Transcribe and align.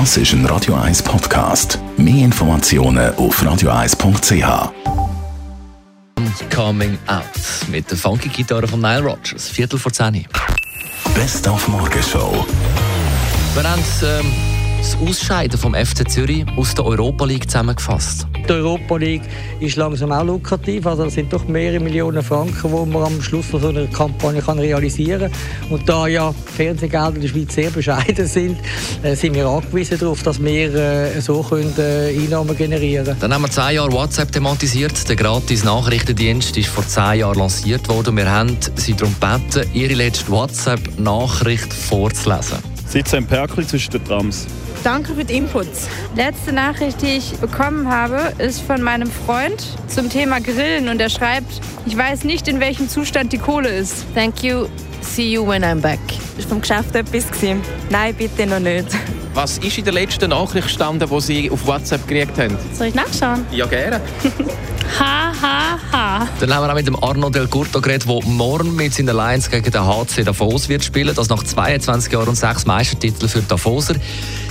Das 0.00 0.16
ist 0.16 0.32
ein 0.32 0.44
Radio 0.46 0.74
1 0.74 1.04
Podcast. 1.04 1.78
Mehr 1.96 2.24
Informationen 2.24 3.14
auf 3.14 3.40
radio1.ch. 3.40 4.72
Coming 6.52 6.98
Out 7.06 7.68
mit 7.68 7.88
der 7.88 7.96
funky 7.96 8.28
Gitarre 8.28 8.66
von 8.66 8.80
Nile 8.80 9.02
Rodgers. 9.02 9.48
Viertel 9.48 9.78
vor 9.78 9.92
10. 9.92 10.26
Best 11.14 11.46
auf 11.46 11.68
Morgenshow. 11.68 12.44
Wir 13.54 13.62
haben 13.62 13.84
ähm, 14.02 14.32
das 14.78 14.96
Ausscheiden 14.96 15.56
vom 15.56 15.74
FC 15.74 16.10
Zürich 16.10 16.44
aus 16.56 16.74
der 16.74 16.86
Europa 16.86 17.24
League 17.24 17.48
zusammengefasst. 17.48 18.26
Die 18.48 18.52
Europa 18.52 18.96
League 18.96 19.22
ist 19.60 19.76
langsam 19.76 20.12
auch 20.12 20.24
lukrativ. 20.24 20.86
Also 20.86 21.04
das 21.04 21.14
sind 21.14 21.32
doch 21.32 21.46
mehrere 21.48 21.80
Millionen 21.80 22.22
Franken, 22.22 22.70
die 22.70 22.92
man 22.92 23.04
am 23.04 23.22
Schluss 23.22 23.46
von 23.46 23.60
so 23.60 23.68
einer 23.68 23.86
Kampagne 23.86 24.42
kann 24.42 24.58
realisieren 24.58 25.30
kann. 25.30 25.70
Und 25.70 25.88
da 25.88 26.06
ja 26.06 26.34
Fernsehgelder 26.54 27.14
in 27.14 27.22
der 27.22 27.28
Schweiz 27.28 27.54
sehr 27.54 27.70
bescheiden 27.70 28.26
sind, 28.26 28.58
äh, 29.02 29.14
sind 29.14 29.34
wir 29.34 29.46
angewiesen 29.46 29.98
darauf, 29.98 30.22
dass 30.22 30.42
wir 30.42 30.74
äh, 30.74 31.20
so 31.20 31.42
können, 31.42 31.72
äh, 31.78 32.08
Einnahmen 32.08 32.56
generieren 32.56 33.06
können. 33.06 33.20
Dann 33.20 33.34
haben 33.34 33.42
wir 33.42 33.50
zehn 33.50 33.76
Jahre 33.76 33.92
WhatsApp 33.92 34.32
thematisiert. 34.32 35.08
Der 35.08 35.16
gratis 35.16 35.64
Nachrichtendienst 35.64 36.56
ist 36.56 36.68
vor 36.68 36.86
zehn 36.86 37.20
Jahren 37.20 37.38
lanciert 37.38 37.88
worden. 37.88 38.16
Wir 38.16 38.30
haben 38.30 38.56
Sie 38.76 38.94
darum 38.94 39.14
gebeten, 39.18 39.70
Ihre 39.72 39.94
letzte 39.94 40.30
WhatsApp-Nachricht 40.30 41.72
vorzulesen. 41.72 42.58
Sitze 42.86 43.16
im 43.16 43.26
Perkel 43.26 43.66
zwischen 43.66 43.92
den 43.92 44.04
Trams. 44.04 44.46
Danke 44.84 45.14
für 45.14 45.24
die 45.24 45.38
Inputs. 45.38 45.88
Letzte 46.14 46.52
Nachricht, 46.52 47.00
die 47.00 47.16
ich 47.16 47.32
bekommen 47.38 47.90
habe, 47.90 48.34
ist 48.36 48.60
von 48.60 48.82
meinem 48.82 49.10
Freund 49.10 49.66
zum 49.88 50.10
Thema 50.10 50.40
Grillen 50.40 50.90
und 50.90 51.00
er 51.00 51.08
schreibt, 51.08 51.62
ich 51.86 51.96
weiß 51.96 52.24
nicht, 52.24 52.48
in 52.48 52.60
welchem 52.60 52.90
Zustand 52.90 53.32
die 53.32 53.38
Kohle 53.38 53.70
ist. 53.70 54.04
Thank 54.14 54.44
you. 54.44 54.66
See 55.00 55.32
you 55.32 55.46
when 55.46 55.64
I'm 55.64 55.80
back. 55.80 56.00
Ist 56.36 56.50
vom 56.50 56.60
Geschäft 56.60 56.94
etwas 56.94 57.30
gewesen? 57.30 57.62
Nein, 57.88 58.14
bitte 58.14 58.46
noch 58.46 58.60
nicht. 58.60 58.88
Was 59.34 59.58
ist 59.58 59.78
in 59.78 59.84
der 59.84 59.92
letzten 59.92 60.30
Nachricht 60.30 60.68
gestanden, 60.68 61.08
die 61.10 61.20
Sie 61.20 61.50
auf 61.50 61.66
WhatsApp 61.66 62.06
gekriegt 62.06 62.38
haben? 62.38 62.56
Soll 62.72 62.86
ich 62.86 62.94
nachschauen? 62.94 63.44
Ja, 63.50 63.66
gerne. 63.66 64.00
Ha, 64.98 65.32
ha, 65.40 65.78
ha. 65.92 66.28
Dann 66.38 66.54
haben 66.54 66.66
wir 66.66 66.70
auch 66.70 66.74
mit 66.74 66.86
dem 66.86 67.02
Arno 67.02 67.28
Del 67.30 67.48
Curto 67.48 67.80
geredet, 67.80 68.06
der 68.06 68.20
morgen 68.26 68.76
mit 68.76 68.94
seinen 68.94 69.16
Lions 69.16 69.50
gegen 69.50 69.68
den 69.68 69.84
HC 69.84 70.22
Davos 70.24 70.68
wird 70.68 70.84
spielen. 70.84 71.14
Das 71.14 71.30
nach 71.30 71.42
22 71.42 72.12
Jahren 72.12 72.28
und 72.28 72.36
sechs 72.36 72.66
Meistertiteln 72.66 73.28
für 73.28 73.40
Davoser. 73.40 73.94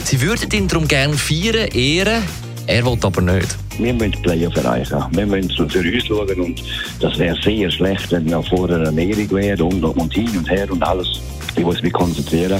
Sie 0.03 0.19
würden 0.19 0.51
ihn 0.51 0.67
darum 0.67 0.87
gerne 0.87 1.13
feiern, 1.13 1.69
ehren. 1.69 2.23
Er 2.67 2.85
will 2.85 2.97
aber 3.01 3.21
nicht. 3.21 3.57
Wir 3.77 3.93
müssen 3.93 4.11
die 4.11 4.17
Playoff 4.19 4.55
erreichen. 4.55 5.03
Wir 5.11 5.25
müssen 5.25 5.69
für 5.69 5.79
uns 5.79 6.05
schauen 6.05 6.39
und 6.39 6.63
das 6.99 7.17
wäre 7.17 7.35
sehr 7.41 7.69
schlecht, 7.71 8.11
wenn 8.11 8.25
noch 8.25 8.47
vorher 8.47 8.77
eine 8.77 8.85
Ernährung 8.85 9.31
wäre 9.31 9.63
und, 9.63 9.83
und 9.83 10.13
hin 10.13 10.29
und 10.37 10.49
her 10.49 10.69
und 10.71 10.81
alles. 10.83 11.19
Ich 11.55 11.63
muss 11.63 11.81
mich 11.83 11.93
konzentrieren 11.93 12.59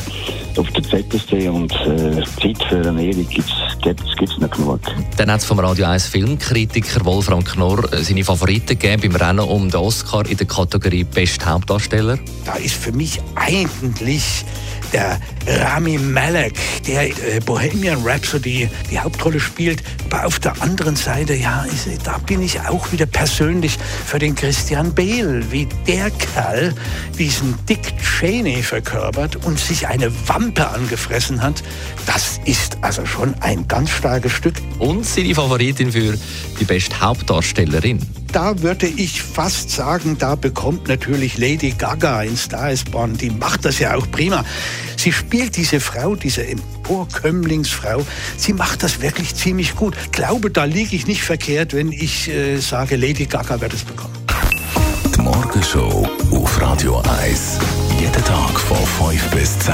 auf 0.55 0.69
den 0.69 0.83
ZSC 0.83 1.49
und 1.49 1.71
äh, 1.71 2.21
Zeit 2.39 2.63
für 2.69 2.83
Ernährung 2.83 3.27
gibt 3.27 3.99
es 4.01 4.37
nicht 4.37 4.53
genug. 4.53 4.79
Dann 5.17 5.31
hat 5.31 5.39
es 5.39 5.45
vom 5.45 5.59
Radio 5.59 5.85
1 5.85 6.07
Filmkritiker 6.07 7.03
Wolfram 7.03 7.43
Knorr 7.43 7.91
äh, 7.91 8.03
seine 8.03 8.23
Favoriten 8.23 8.77
gegeben 8.77 9.01
beim 9.01 9.15
Rennen 9.15 9.39
um 9.39 9.69
den 9.69 9.79
Oscar 9.79 10.27
in 10.29 10.37
der 10.37 10.45
Kategorie 10.45 11.03
Best 11.03 11.43
Hauptdarsteller. 11.43 12.19
Da 12.45 12.55
ist 12.55 12.75
für 12.75 12.91
mich 12.91 13.19
eigentlich 13.35 14.45
der 14.93 15.19
Rami 15.47 15.97
Malek, 15.97 16.53
der 16.87 17.07
äh, 17.07 17.39
Bohemian 17.45 18.01
Rhapsody 18.03 18.69
die 18.89 18.99
Hauptrolle 18.99 19.39
spielt. 19.39 19.83
Aber 20.09 20.25
auf 20.25 20.39
der 20.39 20.61
anderen 20.61 20.95
Seite, 20.95 21.33
ja, 21.33 21.63
ist, 21.63 21.87
da 22.03 22.17
bin 22.19 22.41
ich 22.41 22.59
auch 22.61 22.91
wieder 22.91 23.05
persönlich 23.05 23.77
für 24.05 24.19
den 24.19 24.35
Christian 24.35 24.93
Bale, 24.93 25.43
wie 25.51 25.67
der 25.87 26.11
Kerl 26.11 26.73
diesen 27.17 27.57
Dick 27.67 27.93
Cheney 27.99 28.61
verkörpert 28.61 29.37
und 29.45 29.59
sich 29.59 29.87
eine 29.87 30.11
Wampe 30.27 30.69
angefressen 30.69 31.41
hat. 31.41 31.63
Das 32.05 32.39
ist 32.45 32.77
also 32.81 33.05
schon 33.05 33.33
ein 33.41 33.67
ganz 33.67 33.89
starkes 33.89 34.31
Stück. 34.31 34.55
Und 34.79 35.05
seine 35.05 35.33
Favoritin 35.33 35.91
für 35.91 36.17
die 36.59 36.65
beste 36.65 36.99
Hauptdarstellerin 37.01 37.99
da 38.33 38.59
würde 38.61 38.87
ich 38.87 39.21
fast 39.21 39.69
sagen, 39.69 40.17
da 40.17 40.35
bekommt 40.35 40.87
natürlich 40.87 41.37
Lady 41.37 41.71
Gaga 41.71 42.23
in 42.23 42.35
Star 42.35 42.71
is 42.71 42.83
Born, 42.83 43.15
die 43.15 43.29
macht 43.29 43.63
das 43.63 43.79
ja 43.79 43.95
auch 43.95 44.09
prima. 44.09 44.43
Sie 44.97 45.11
spielt 45.11 45.55
diese 45.55 45.79
Frau, 45.79 46.15
diese 46.15 46.45
Emporkömmlingsfrau, 46.45 48.05
sie 48.35 48.53
macht 48.53 48.83
das 48.83 49.01
wirklich 49.01 49.35
ziemlich 49.35 49.75
gut. 49.75 49.95
Ich 50.03 50.11
glaube, 50.11 50.49
da 50.49 50.65
liege 50.65 50.95
ich 50.95 51.05
nicht 51.05 51.21
verkehrt, 51.21 51.73
wenn 51.73 51.91
ich 51.91 52.27
äh, 52.27 52.57
sage, 52.57 52.95
Lady 52.95 53.25
Gaga 53.25 53.61
wird 53.61 53.73
es 53.73 53.83
bekommen. 53.83 54.15
Die 55.15 55.21
Morgenshow 55.21 56.09
auf 56.31 56.61
Radio 56.61 57.01
1. 57.21 57.59
Jeden 57.99 58.25
Tag 58.25 58.59
von 58.59 59.11
5 59.11 59.29
bis 59.29 59.59
10. 59.59 59.73